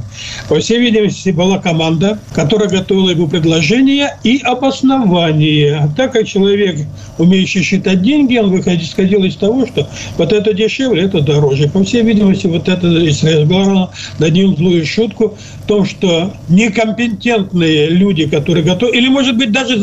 [0.49, 5.77] По всей видимости, была команда, которая готовила ему предложение и обоснование.
[5.77, 6.81] А так как человек,
[7.19, 11.69] умеющий считать деньги, он выходил, исходил из того, что вот это дешевле, это дороже.
[11.69, 13.89] По всей видимости, вот это, если я говорил,
[14.19, 19.79] дадим злую шутку, в том, что некомпетентные люди, которые готовы, или, может быть, даже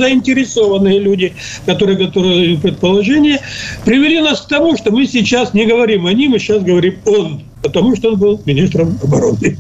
[0.62, 1.34] заинтересованные люди,
[1.66, 3.40] которые готовы предположения,
[3.86, 7.44] привели нас к тому, что мы сейчас не говорим о ним, мы сейчас говорим он,
[7.62, 9.58] потому что он был министром обороны.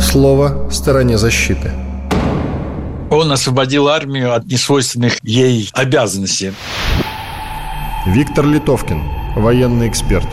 [0.00, 1.72] Слово стороне защиты.
[3.10, 6.52] Он освободил армию от несвойственных ей обязанностей.
[8.06, 9.02] Виктор Литовкин,
[9.36, 10.26] военный эксперт.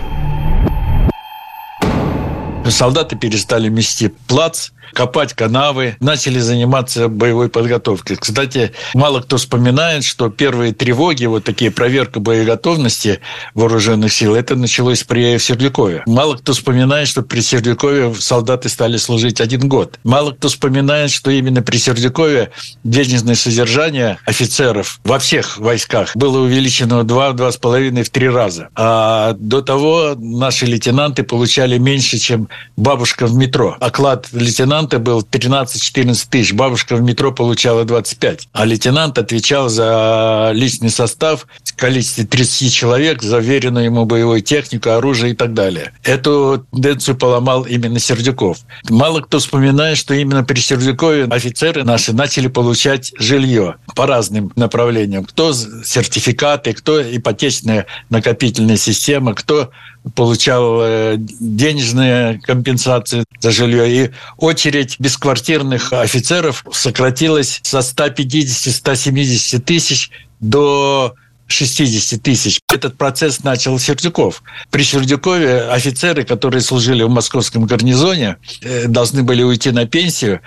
[2.67, 8.17] Солдаты перестали мести плац, копать канавы, начали заниматься боевой подготовкой.
[8.17, 13.19] Кстати, мало кто вспоминает, что первые тревоги, вот такие проверка боеготовности
[13.54, 16.04] вооруженных сил, это началось при Сердюкове.
[16.06, 20.00] Мало кто вспоминает, что при Сердюкове солдаты стали служить один год.
[20.04, 22.52] Мало кто вспоминает, что именно при Сердюкове
[22.84, 28.30] денежное содержание офицеров во всех войсках было увеличено в два, два с половиной, в три
[28.30, 28.69] раза.
[28.76, 33.78] А до того наши лейтенанты получали меньше, чем бабушка в метро.
[33.80, 38.49] Оклад лейтенанта лейтенанта был 13-14 тысяч, бабушка в метро получала 25.
[38.53, 44.89] А лейтенант отвечал за личный состав в количестве 30 человек, за веренную ему боевую технику,
[44.89, 45.93] оружие и так далее.
[46.03, 48.59] Эту тенденцию поломал именно Сердюков.
[48.89, 55.23] Мало кто вспоминает, что именно при Сердюкове офицеры наши начали получать жилье по разным направлениям.
[55.25, 59.69] Кто сертификаты, кто ипотечная накопительная система, кто
[60.16, 64.06] получал э, денежные компенсации за жилье.
[64.06, 71.16] И очередь бесквартирных офицеров сократилась со 150-170 тысяч до
[71.48, 72.60] 60 тысяч.
[72.72, 74.44] Этот процесс начал Сердюков.
[74.72, 80.42] При Сердюкове офицеры, которые служили в московском гарнизоне, э, должны были уйти на пенсию.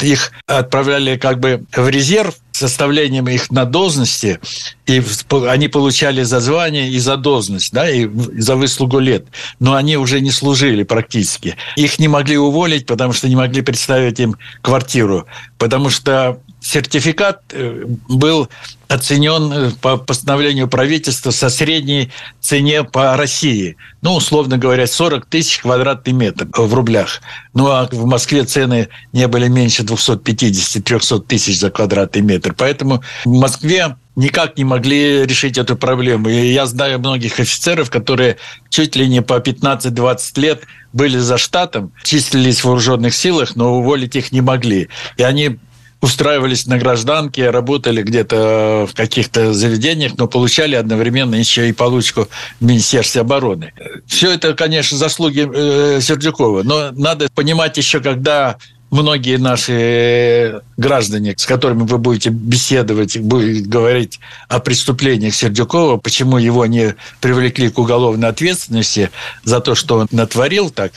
[0.00, 4.40] Их отправляли как бы в резерв, составлением их на должности,
[4.86, 5.02] и
[5.48, 9.26] они получали за звание и за должность, да, и за выслугу лет.
[9.58, 11.56] Но они уже не служили практически.
[11.76, 15.26] Их не могли уволить, потому что не могли представить им квартиру.
[15.58, 18.48] Потому что сертификат э, был
[18.88, 23.76] оценен э, по постановлению правительства со средней цене по России.
[24.00, 27.20] Ну, условно говоря, 40 тысяч квадратный метр в рублях.
[27.52, 32.54] Ну, а в Москве цены не были меньше 250-300 тысяч за квадратный метр.
[32.56, 36.28] Поэтому в Москве никак не могли решить эту проблему.
[36.28, 38.36] И я знаю многих офицеров, которые
[38.68, 44.14] чуть ли не по 15-20 лет были за штатом, числились в вооруженных силах, но уволить
[44.14, 44.88] их не могли.
[45.16, 45.58] И они
[46.02, 52.28] устраивались на гражданке, работали где-то в каких-то заведениях, но получали одновременно еще и получку
[52.60, 53.72] в Министерстве обороны.
[54.06, 58.58] Все это, конечно, заслуги э, Сердюкова, но надо понимать еще, когда
[58.92, 66.66] многие наши граждане, с которыми вы будете беседовать, будете говорить о преступлениях Сердюкова, почему его
[66.66, 69.10] не привлекли к уголовной ответственности
[69.44, 70.92] за то, что он натворил так,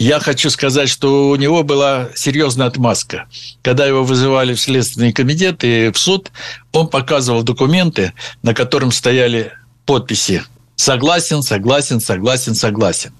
[0.00, 3.28] я хочу сказать, что у него была серьезная отмазка.
[3.60, 6.32] Когда его вызывали в Следственный комитет и в суд,
[6.72, 9.52] он показывал документы, на котором стояли
[9.84, 10.42] подписи
[10.74, 13.12] «Согласен, согласен, согласен, согласен».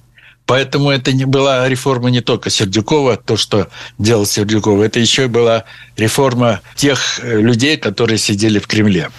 [0.51, 5.29] Поэтому это не была реформа не только Сердюкова, то, что делал Сердюкова, это еще и
[5.29, 5.63] была
[5.97, 9.11] реформа тех э, людей, которые сидели в Кремле.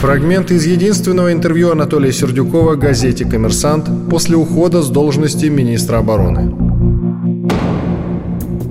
[0.00, 6.50] Фрагмент из единственного интервью Анатолия Сердюкова газете «Коммерсант» после ухода с должности министра обороны.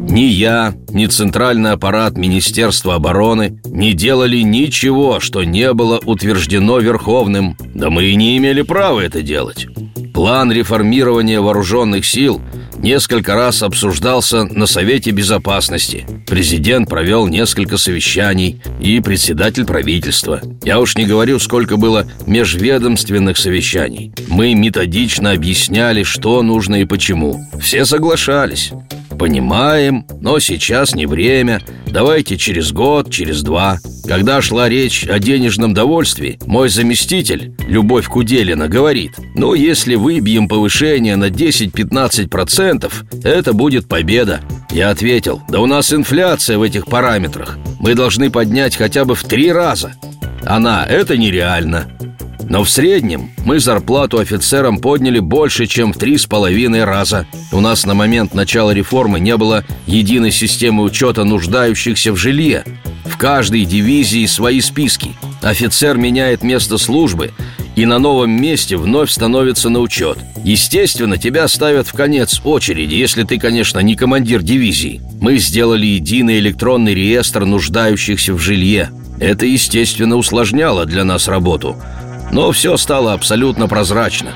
[0.10, 7.56] Ни я, ни центральный аппарат Министерства обороны не делали ничего, что не было утверждено Верховным.
[7.76, 9.68] Да мы и не имели права это делать.
[10.18, 12.42] План реформирования вооруженных сил
[12.80, 16.08] несколько раз обсуждался на Совете Безопасности.
[16.26, 20.42] Президент провел несколько совещаний и председатель правительства.
[20.64, 24.12] Я уж не говорю, сколько было межведомственных совещаний.
[24.28, 27.40] Мы методично объясняли, что нужно и почему.
[27.62, 28.72] Все соглашались.
[29.18, 31.62] Понимаем, но сейчас не время.
[31.88, 33.80] Давайте через год, через два.
[34.08, 41.16] Когда шла речь о денежном довольстве, мой заместитель, Любовь Куделина, говорит, ну, если выбьем повышение
[41.16, 42.92] на 10-15%,
[43.24, 44.42] это будет победа.
[44.72, 47.58] Я ответил, да у нас инфляция в этих параметрах.
[47.80, 49.94] Мы должны поднять хотя бы в три раза.
[50.46, 51.88] Она, это нереально.
[52.50, 57.28] Но в среднем мы зарплату офицерам подняли больше, чем в три с половиной раза.
[57.52, 62.64] У нас на момент начала реформы не было единой системы учета нуждающихся в жилье.
[63.06, 65.16] В каждой дивизии свои списки.
[65.42, 67.32] Офицер меняет место службы
[67.76, 70.18] и на новом месте вновь становится на учет.
[70.44, 75.02] Естественно, тебя ставят в конец очереди, если ты, конечно, не командир дивизии.
[75.22, 78.90] Мы сделали единый электронный реестр нуждающихся в жилье.
[79.20, 81.76] Это, естественно, усложняло для нас работу.
[82.32, 84.32] Но все стало абсолютно прозрачно.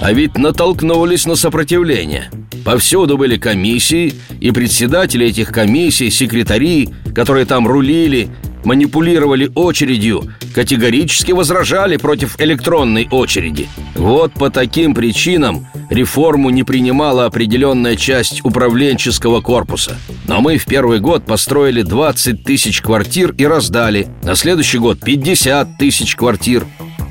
[0.00, 2.30] А ведь натолкнулись на сопротивление.
[2.64, 8.28] Повсюду были комиссии, и председатели этих комиссий, секретари, которые там рулили,
[8.64, 13.68] манипулировали очередью, категорически возражали против электронной очереди.
[13.94, 19.96] Вот по таким причинам реформу не принимала определенная часть управленческого корпуса.
[20.26, 24.08] Но мы в первый год построили 20 тысяч квартир и раздали.
[24.24, 26.66] На следующий год 50 тысяч квартир.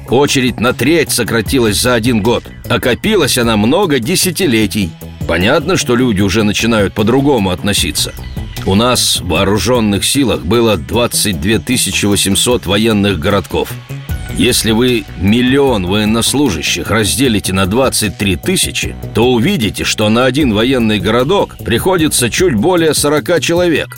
[0.09, 4.91] Очередь на треть сократилась за один год, а копилась она много десятилетий.
[5.27, 8.13] Понятно, что люди уже начинают по-другому относиться.
[8.67, 11.59] У нас в вооруженных силах было 22
[12.09, 13.71] 800 военных городков.
[14.37, 21.57] Если вы миллион военнослужащих разделите на 23 тысячи, то увидите, что на один военный городок
[21.63, 23.97] приходится чуть более 40 человек.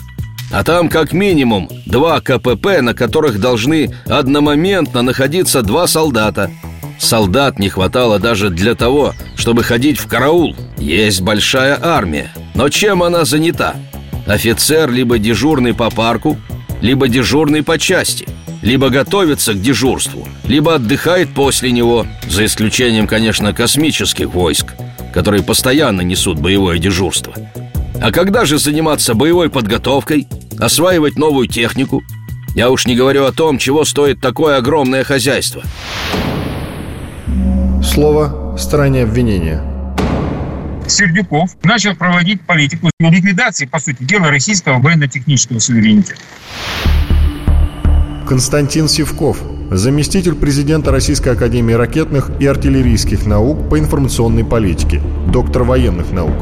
[0.50, 6.50] А там как минимум два КПП, на которых должны одномоментно находиться два солдата.
[6.98, 10.56] Солдат не хватало даже для того, чтобы ходить в караул.
[10.78, 12.32] Есть большая армия.
[12.54, 13.76] Но чем она занята?
[14.26, 16.36] Офицер либо дежурный по парку,
[16.80, 18.26] либо дежурный по части,
[18.62, 24.74] либо готовится к дежурству, либо отдыхает после него, за исключением, конечно, космических войск,
[25.14, 27.32] которые постоянно несут боевое дежурство.
[28.00, 30.26] А когда же заниматься боевой подготовкой,
[30.58, 32.02] осваивать новую технику?
[32.54, 35.62] Я уж не говорю о том, чего стоит такое огромное хозяйство.
[37.82, 39.62] Слово стороне обвинения–
[40.90, 46.20] Сердюков начал проводить политику ликвидации, по сути дела, российского военно-технического суверенитета.
[48.26, 55.00] Константин Сивков, заместитель президента Российской Академии ракетных и артиллерийских наук по информационной политике,
[55.32, 56.34] доктор военных наук.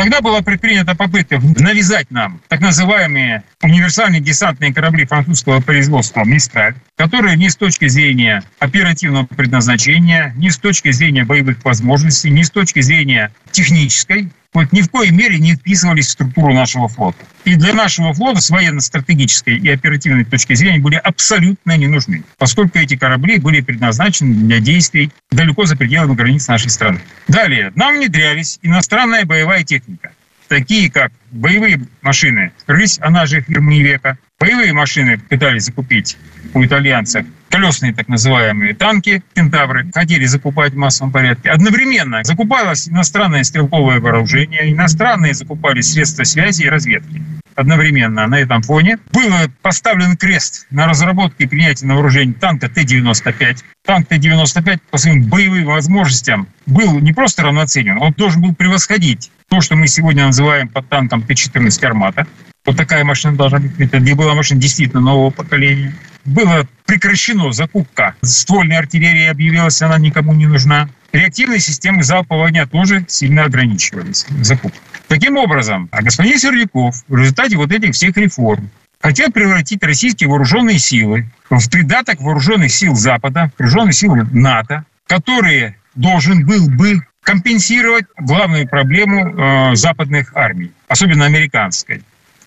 [0.00, 7.36] Тогда была предпринята попытка навязать нам так называемые универсальные десантные корабли французского производства «Мистраль», которые
[7.36, 12.80] ни с точки зрения оперативного предназначения, ни с точки зрения боевых возможностей, ни с точки
[12.80, 17.18] зрения технической вот ни в коей мере не вписывались в структуру нашего флота.
[17.44, 22.78] И для нашего флота с военно-стратегической и оперативной точки зрения были абсолютно не нужны, поскольку
[22.78, 27.00] эти корабли были предназначены для действий далеко за пределами границ нашей страны.
[27.28, 30.12] Далее, нам внедрялись иностранная боевая техника,
[30.48, 36.16] такие как боевые машины «Рысь», она же фирмы века, боевые машины пытались закупить
[36.54, 41.50] у итальянцев колесные так называемые танки, кентавры, хотели закупать в массовом порядке.
[41.50, 47.22] Одновременно закупалось иностранное стрелковое вооружение, иностранные закупали средства связи и разведки
[47.60, 48.98] одновременно на этом фоне.
[49.12, 49.32] Был
[49.62, 53.58] поставлен крест на разработке и принятии на вооружение танка Т-95.
[53.84, 59.60] Танк Т-95 по своим боевым возможностям был не просто равноценен, он должен был превосходить то,
[59.60, 62.26] что мы сегодня называем под танком Т-14 «Армата».
[62.66, 63.72] Вот такая машина должна быть.
[63.78, 65.94] Это была машина действительно нового поколения.
[66.24, 70.88] Была прекращена закупка ствольной артиллерии, объявилась она никому не нужна.
[71.12, 74.78] Реактивные системы залпового огня тоже сильно ограничивались закупкой.
[75.08, 78.70] Таким образом, а господин Сердюков в результате вот этих всех реформ
[79.00, 86.46] хотел превратить российские вооруженные силы в придаток вооруженных сил Запада, вооруженных сил НАТО, которые должен
[86.46, 92.02] был бы компенсировать главную проблему э, западных армий, особенно американской.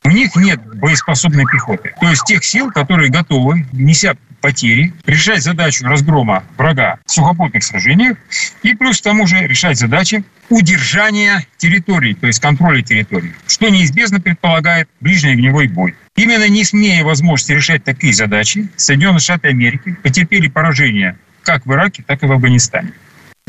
[0.06, 1.94] У них нет боеспособной пехоты.
[2.00, 8.18] То есть тех сил, которые готовы, неся потери, решать задачу разгрома врага в сухопутных сражениях
[8.62, 14.20] и плюс к тому же решать задачи удержания территорий, то есть контроля территорий, что неизбежно
[14.20, 15.96] предполагает ближний огневой бой.
[16.18, 22.04] Именно не смея возможности решать такие задачи, Соединенные Штаты Америки потерпели поражение как в Ираке,
[22.06, 22.92] так и в Афганистане.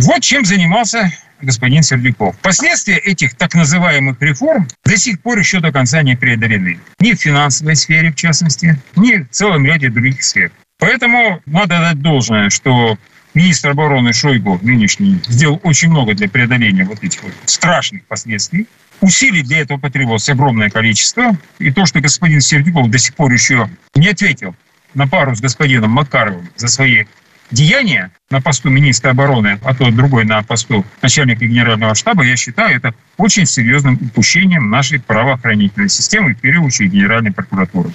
[0.05, 2.37] Вот чем занимался господин Сердюков.
[2.40, 6.79] Последствия этих так называемых реформ до сих пор еще до конца не преодолены.
[7.01, 10.53] Ни в финансовой сфере, в частности, ни в целом ряде других сфер.
[10.79, 12.99] Поэтому надо дать должное, что
[13.33, 18.67] министр обороны Шойгу нынешний сделал очень много для преодоления вот этих вот страшных последствий.
[19.00, 21.35] Усилий для этого потребовалось огромное количество.
[21.59, 24.55] И то, что господин Сердюков до сих пор еще не ответил
[24.92, 27.05] на пару с господином Макаровым за свои
[27.51, 32.77] деяния на посту министра обороны, а то другой на посту начальника генерального штаба, я считаю,
[32.77, 37.90] это очень серьезным упущением нашей правоохранительной системы, в первую очередь Генеральной прокуратуры.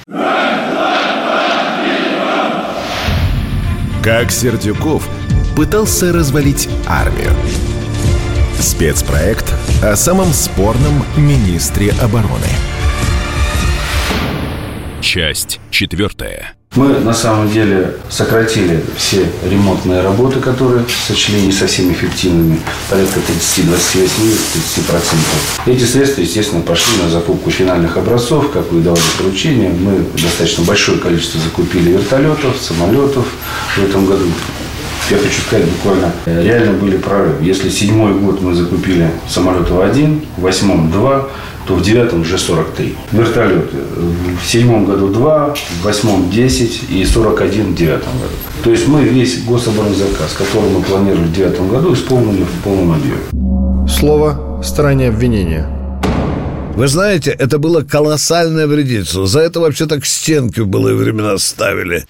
[4.04, 5.10] Как Сердюков
[5.56, 7.32] пытался развалить армию.
[8.60, 12.48] Спецпроект о самом спорном министре обороны.
[15.02, 16.59] Часть четвертая.
[16.76, 22.60] Мы на самом деле сократили все ремонтные работы, которые сочли не совсем эффективными,
[22.92, 25.66] порядка 30-28-30%.
[25.66, 29.72] Эти средства, естественно, пошли на закупку финальных образцов, как вы давали поручение.
[29.72, 33.26] Мы достаточно большое количество закупили вертолетов, самолетов
[33.76, 34.26] в этом году.
[35.10, 37.44] Я хочу сказать, буквально э, реально были прорывы.
[37.44, 41.30] Если седьмой год мы закупили самолетов один, в восьмом два,
[41.70, 42.96] то в девятом уже 43.
[43.12, 43.78] Вертолеты.
[44.44, 48.34] В седьмом году 2, в восьмом 10 и 41 в девятом году.
[48.64, 53.88] То есть мы весь гособоронзаказ, который мы планировали в девятом году, исполнили в полном объеме.
[53.88, 55.68] Слово «стороне обвинения».
[56.76, 59.28] Вы знаете, это было колоссальное вредительство.
[59.28, 62.08] За это вообще-то к стенке в былые времена ставили.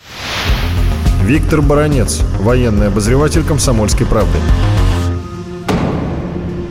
[1.25, 4.37] Виктор Баранец, военный обозреватель «Комсомольской правды».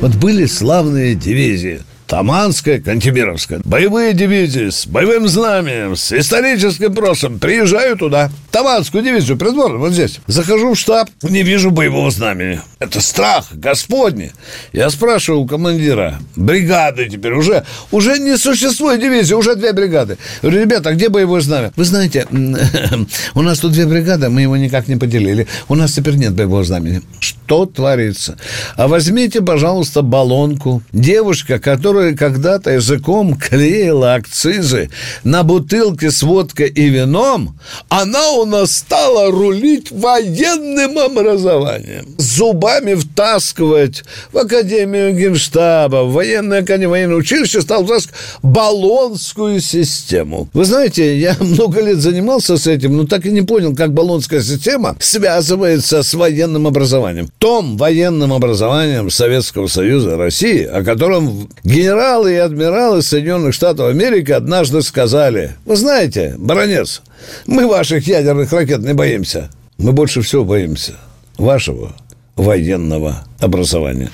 [0.01, 3.61] Вот были славные дивизии– Таманская, Кантемировская.
[3.65, 7.39] Боевые дивизии с боевым знаменем, с историческим прошлым.
[7.39, 8.31] Приезжаю туда.
[8.59, 10.19] Таманскую дивизию, придворно, вот здесь.
[10.27, 12.61] Захожу в штаб, не вижу боевого знамени.
[12.81, 14.33] Это страх господний.
[14.73, 20.19] Я спрашиваю у командира, бригады теперь уже, уже не существует дивизии, уже две бригады.
[20.43, 21.73] Говорю, ребята, а где боевое знамя?
[21.77, 22.27] Вы знаете,
[23.35, 25.47] у нас тут две бригады, мы его никак не поделили.
[25.69, 27.03] У нас теперь нет боевого знамени.
[27.21, 28.39] Что творится?
[28.75, 30.83] А возьмите, пожалуйста, баллонку.
[30.93, 34.91] Девушка, которая когда-то языком клеила акцизы
[35.23, 37.57] на бутылке с водкой и вином,
[37.89, 42.07] она у нас стала рулить военным образованием.
[42.19, 50.49] Зубами втаскивать в Академию Генштаба, в военное военное училище стал втаскивать баллонскую систему.
[50.53, 54.41] Вы знаете, я много лет занимался с этим, но так и не понял, как баллонская
[54.41, 57.29] система связывается с военным образованием.
[57.39, 64.31] Том военным образованием Советского Союза России, о котором генерал генералы и адмиралы Соединенных Штатов Америки
[64.31, 67.03] однажды сказали, вы знаете, баронец,
[67.47, 69.49] мы ваших ядерных ракет не боимся.
[69.79, 70.93] Мы больше всего боимся
[71.39, 71.93] вашего
[72.37, 74.11] военного образования.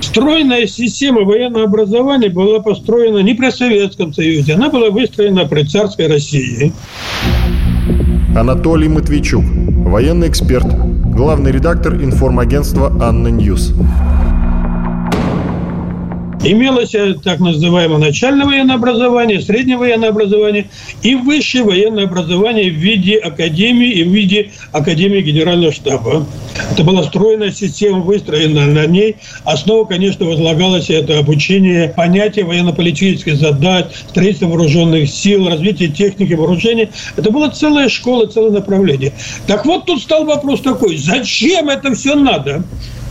[0.00, 6.06] Стройная система военного образования была построена не при Советском Союзе, она была выстроена при царской
[6.06, 6.72] России.
[8.34, 10.66] Анатолий Матвейчук, военный эксперт,
[11.14, 13.74] главный редактор информагентства «Анна Ньюс».
[16.42, 20.70] Имелось э, так называемое начальное военное образование, среднее военное образование
[21.02, 26.24] и высшее военное образование в виде академии и в виде академии генерального штаба.
[26.72, 29.16] Это была стройная система, выстроена на ней.
[29.44, 36.88] Основа, конечно, возлагалась это обучение понятия военно-политических задач, строительство вооруженных сил, развитие техники вооружения.
[37.16, 39.12] Это была целая школа, целое направление.
[39.46, 42.62] Так вот, тут стал вопрос такой, зачем это все надо?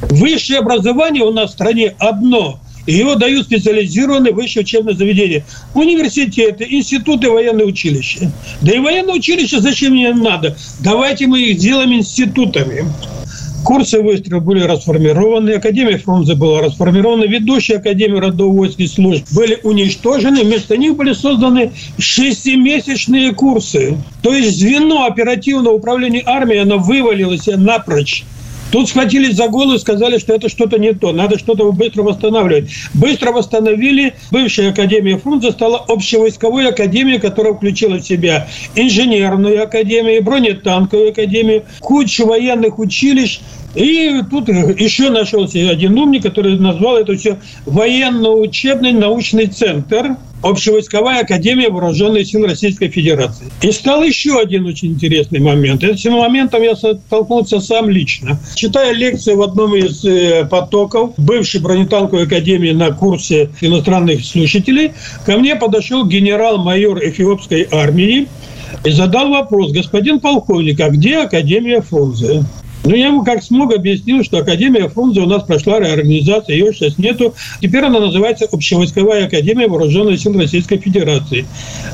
[0.09, 2.59] Высшее образование у нас в стране одно–
[2.91, 5.43] его дают специализированные высшие учебные заведения.
[5.73, 8.31] Университеты, институты, военные училища.
[8.61, 10.57] Да и военные училища зачем мне надо?
[10.79, 12.85] Давайте мы их сделаем институтами.
[13.63, 19.59] Курсы выстрела были расформированы, Академия Фрунзе была расформирована, ведущие Академии родов войск и служб были
[19.63, 23.97] уничтожены, вместо них были созданы шестимесячные курсы.
[24.21, 28.23] То есть звено оперативного управления армией, оно вывалилось напрочь.
[28.72, 32.70] Тут схватились за голову и сказали, что это что-то не то, надо что-то быстро восстанавливать.
[32.93, 34.13] Быстро восстановили.
[34.30, 42.28] Бывшая Академия Фрунзе стала общевойсковой академией, которая включила в себя инженерную академию, бронетанковую академию, кучу
[42.28, 43.39] военных училищ,
[43.76, 51.70] и тут еще нашелся один умник, который назвал это все военно-учебный научный центр, Общевойсковая академия
[51.70, 53.47] вооруженных сил Российской Федерации.
[53.61, 55.84] И стал еще один очень интересный момент.
[55.84, 58.39] Этим моментом я столкнулся сам лично.
[58.55, 64.93] Читая лекцию в одном из э, потоков бывшей бронетанковой академии на курсе иностранных слушателей,
[65.26, 68.30] ко мне подошел генерал-майор эфиопской армии
[68.86, 72.45] и задал вопрос, господин полковник, а где Академия Фрунзе?
[72.84, 76.97] Ну, я ему как смог объяснил, что Академия Фрунзе у нас прошла реорганизация, ее сейчас
[76.97, 77.34] нету.
[77.61, 81.45] Теперь она называется Общевойсковая Академия Вооруженных сил Российской Федерации.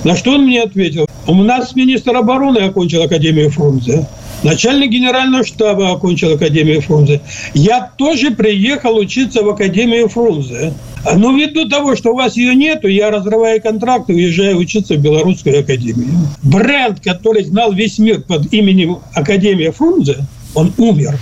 [0.03, 1.07] На что он мне ответил?
[1.27, 4.07] У нас министр обороны окончил Академию Фрунзе.
[4.43, 7.21] Начальник генерального штаба окончил Академию Фрунзе.
[7.55, 10.73] Я тоже приехал учиться в Академию Фрунзе.
[11.15, 14.97] Но ввиду того, что у вас ее нету, я разрываю контракт и уезжаю учиться в
[14.97, 16.09] Белорусскую академию.
[16.41, 20.25] Бренд, который знал весь мир под именем Академия Фрунзе,
[20.55, 21.17] он умер.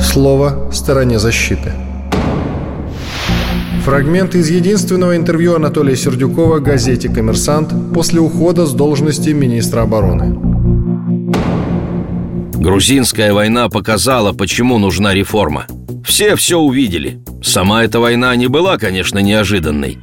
[0.00, 1.72] Слово стороне защиты.
[3.84, 10.38] Фрагмент из единственного интервью Анатолия Сердюкова газете «Коммерсант» после ухода с должности министра обороны.
[12.54, 15.66] Грузинская война показала, почему нужна реформа.
[16.04, 17.20] Все все увидели.
[17.42, 19.98] Сама эта война не была, конечно, неожиданной.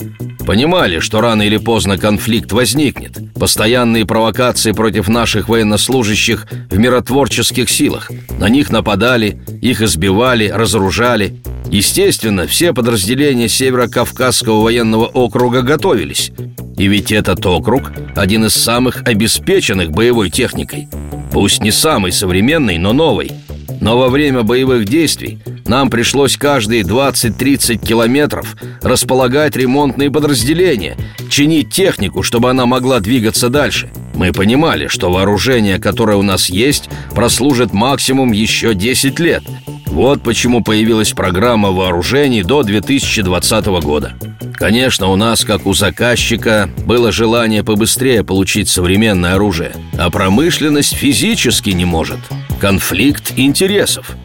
[0.50, 3.20] Понимали, что рано или поздно конфликт возникнет.
[3.36, 8.10] Постоянные провокации против наших военнослужащих в миротворческих силах.
[8.40, 11.36] На них нападали, их избивали, разоружали.
[11.70, 16.32] Естественно, все подразделения Северо-Кавказского военного округа готовились.
[16.80, 20.88] И ведь этот округ– один из самых обеспеченных боевой техникой.
[21.32, 23.34] Пусть не самый современный, но новый.
[23.82, 30.98] Но во время боевых действий нам пришлось каждые 20-30 километров располагать ремонтные подразделения,
[31.30, 33.90] чинить технику, чтобы она могла двигаться дальше.
[34.14, 39.44] Мы понимали, что вооружение, которое у нас есть, прослужит максимум еще 10 лет.
[39.86, 44.14] Вот почему появилась программа вооружений до 2020 года.
[44.54, 51.70] Конечно, у нас, как у заказчика, было желание побыстрее получить современное оружие, а промышленность физически
[51.70, 52.20] не может.
[52.60, 54.16] Конфликт интересов.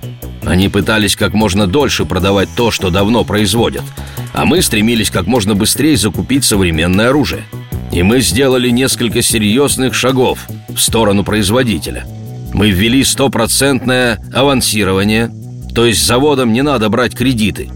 [0.45, 3.85] Они пытались как можно дольше продавать то, что давно производят,
[4.32, 7.45] а мы стремились как можно быстрее закупить современное оружие.
[7.93, 12.05] И мы сделали несколько серьезных шагов в сторону производителя.
[12.53, 15.30] Мы ввели стопроцентное авансирование–
[15.74, 17.68] то есть заводам не надо брать кредиты.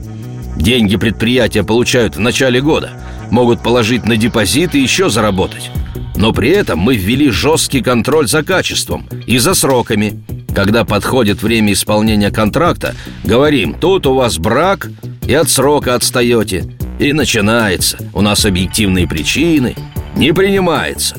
[0.56, 2.92] Деньги предприятия получают в начале года.
[3.30, 5.70] Могут положить на депозит и еще заработать.
[6.16, 10.22] Но при этом мы ввели жесткий контроль за качеством и за сроками.
[10.54, 12.94] Когда подходит время исполнения контракта,
[13.24, 14.88] говорим, тут у вас брак
[15.26, 16.64] и от срока отстаете.
[16.98, 17.98] И начинается.
[18.12, 19.76] У нас объективные причины.
[20.16, 21.16] Не принимается.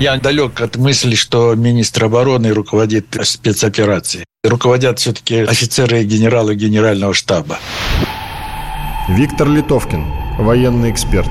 [0.00, 4.24] Я далек от мысли, что министр обороны руководит спецоперацией.
[4.42, 7.58] Руководят все-таки офицеры и генералы генерального штаба.
[9.08, 10.04] Виктор Литовкин,
[10.38, 11.28] военный эксперт.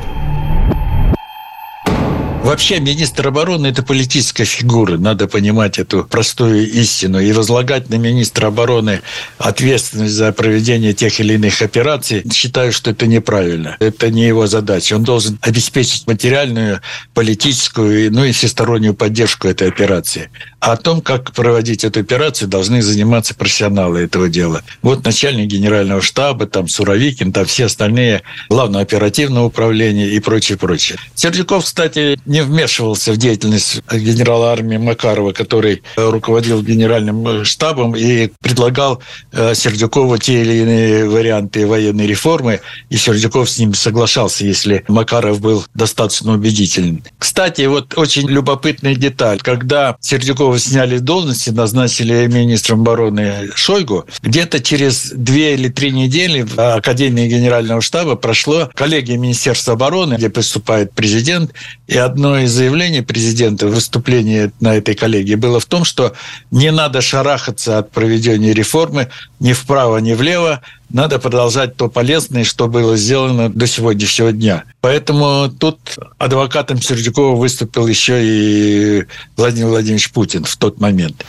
[2.41, 4.97] Вообще, министр обороны– это политическая фигура.
[4.97, 7.19] Надо понимать эту простую истину.
[7.19, 9.01] И возлагать на министра обороны
[9.37, 13.75] ответственность за проведение тех или иных операций, считаю, что это неправильно.
[13.79, 14.95] Это не его задача.
[14.95, 16.81] Он должен обеспечить материальную,
[17.13, 20.31] политическую, ну и всестороннюю поддержку этой операции.
[20.59, 24.63] А о том, как проводить эту операцию, должны заниматься профессионалы этого дела.
[24.81, 30.97] Вот начальник генерального штаба, там Суровикин, там все остальные, главное оперативное управление и прочее, прочее.
[31.15, 39.01] Сердюков, кстати, не вмешивался в деятельность генерала армии Макарова, который руководил генеральным штабом и предлагал
[39.31, 45.41] э, Сердюкову те или иные варианты военной реформы, и Сердюков с ним соглашался, если Макаров
[45.41, 47.03] был достаточно убедителен.
[47.17, 49.39] Кстати, вот очень любопытная деталь.
[49.41, 55.91] Когда Сердюков Пескова сняли с должности, назначили министром обороны Шойгу, где-то через две или три
[55.91, 61.51] недели в Академии Генерального штаба прошло коллегия Министерства обороны, где приступает президент,
[61.87, 66.11] и одно из заявлений президента в выступлении на этой коллегии было в том, что
[66.51, 69.07] не надо шарахаться от проведения реформы
[69.39, 70.59] ни вправо, ни влево,
[70.89, 74.65] надо продолжать то полезное, что было сделано до сегодняшнего дня.
[74.81, 75.79] Поэтому тут
[76.17, 79.05] адвокатом Сердюкова выступил еще и
[79.37, 81.25] Владимир Владимирович Путин в тот момент.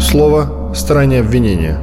[0.00, 1.78] Слово стороне обвинения.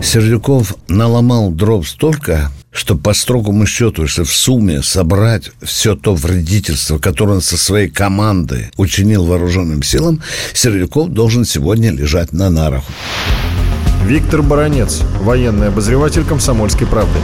[0.00, 6.98] Сердюков наломал дров столько, что по строгому счету, если в сумме собрать все то вредительство,
[6.98, 10.22] которое он со своей командой учинил вооруженным силам,
[10.54, 12.84] Сердюков должен сегодня лежать на нарах.
[14.04, 17.18] Виктор Баранец, военный обозреватель «Комсомольской правды».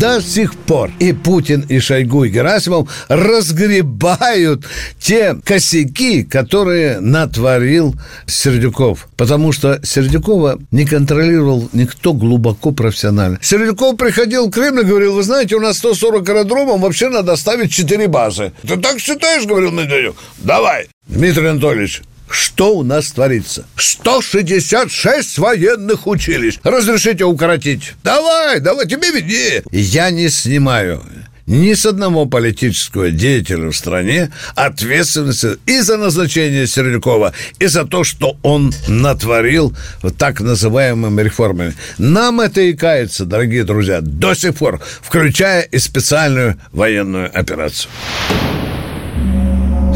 [0.00, 4.66] До сих пор и Путин, и Шойгу, и Герасимов разгребают
[4.98, 7.94] те косяки, которые натворил
[8.26, 9.08] Сердюков.
[9.16, 13.38] Потому что Сердюкова не контролировал никто глубоко профессионально.
[13.40, 17.72] Сердюков приходил в Кремль и говорил, вы знаете, у нас 140 аэродромов, вообще надо ставить
[17.72, 18.52] 4 базы.
[18.66, 20.16] Ты так считаешь, говорил Медведев?
[20.38, 20.88] Давай.
[21.06, 23.66] Дмитрий Анатольевич, что у нас творится?
[23.76, 26.58] 166 военных училищ.
[26.62, 27.94] Разрешите укоротить?
[28.02, 29.62] Давай, давай, тебе виднее.
[29.70, 31.02] Я не снимаю
[31.46, 38.04] ни с одного политического деятеля в стране ответственности и за назначение Сердюкова, и за то,
[38.04, 39.74] что он натворил
[40.18, 41.74] так называемыми реформами.
[41.98, 47.90] Нам это и кается, дорогие друзья, до сих пор, включая и специальную военную операцию.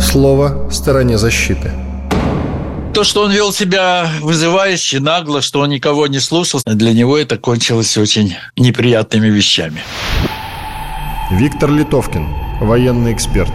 [0.01, 1.70] Слово стороне защиты.
[2.95, 7.38] То, что он вел себя вызывающе, нагло, что он никого не слушал, для него это
[7.38, 9.80] кончилось очень неприятными вещами.
[11.30, 12.26] Виктор Литовкин,
[12.61, 13.53] военный эксперт.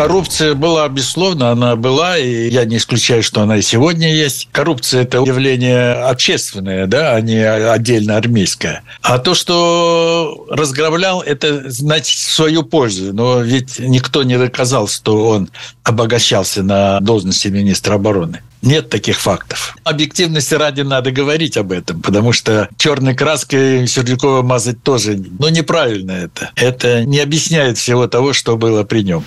[0.00, 4.48] Коррупция была, безусловно, она была, и я не исключаю, что она и сегодня есть.
[4.50, 8.82] Коррупция– это явление общественное, да, а не отдельно армейское.
[9.02, 13.12] А то, что разграблял, это значит в свою пользу.
[13.12, 15.50] Но ведь никто не доказал, что он
[15.82, 18.40] обогащался на должности министра обороны.
[18.62, 19.76] Нет таких фактов.
[19.84, 26.12] Объективности ради надо говорить об этом, потому что черной краской Сердюкова мазать тоже, ну, неправильно
[26.12, 26.50] это.
[26.56, 29.24] Это не объясняет всего того, что было при нем.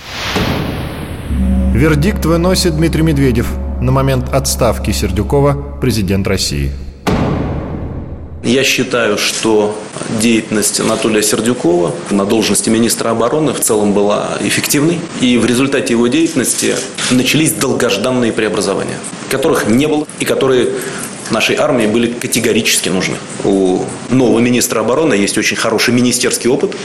[1.73, 3.47] Вердикт выносит Дмитрий Медведев.
[3.81, 6.71] На момент отставки Сердюкова президент России.
[8.43, 9.81] Я считаю, что
[10.21, 14.99] деятельность Анатолия Сердюкова на должности министра обороны в целом была эффективной.
[15.21, 16.75] И в результате его деятельности
[17.09, 20.71] начались долгожданные преобразования, которых не было и которые
[21.31, 23.15] нашей армии были категорически нужны.
[23.45, 26.75] У нового министра обороны есть очень хороший министерский опыт.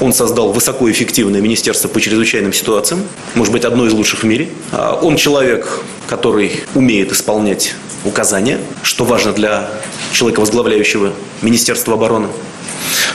[0.00, 3.04] Он создал высокоэффективное министерство по чрезвычайным ситуациям,
[3.34, 4.50] может быть, одно из лучших в мире.
[4.70, 7.74] А он человек, который умеет исполнять
[8.06, 9.68] указания, что важно для
[10.12, 12.28] человека, возглавляющего Министерство обороны.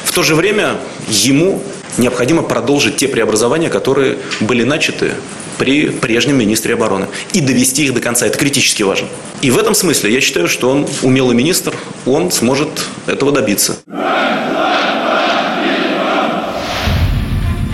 [0.03, 0.77] В то же время
[1.07, 1.61] ему
[1.97, 5.11] необходимо продолжить те преобразования, которые были начаты
[5.57, 7.07] при прежнем министре обороны.
[7.33, 8.25] И довести их до конца.
[8.25, 9.07] Это критически важно.
[9.41, 11.73] И в этом смысле я считаю, что он умелый министр,
[12.05, 12.69] он сможет
[13.07, 13.77] этого добиться.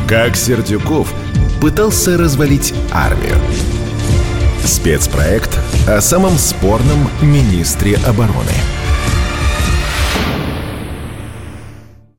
[0.07, 1.13] Как Сердюков
[1.61, 3.37] пытался развалить армию.
[4.65, 5.57] Спецпроект
[5.87, 8.51] о самом спорном министре обороны–